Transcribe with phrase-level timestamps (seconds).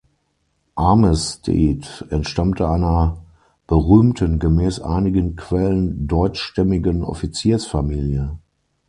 [0.73, 3.23] Armistead entstammte einer
[3.67, 8.35] berühmten, gemäß einigen Quellen deutschstämmigen Offiziersfamilie.